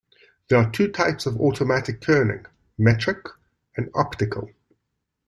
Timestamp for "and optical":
3.77-4.49